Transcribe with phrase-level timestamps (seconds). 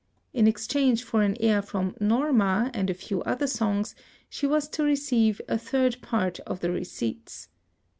[0.33, 3.93] In exchange for an air from 'Norma' and a few other songs,
[4.29, 7.49] she was to receive a third part of the receipts.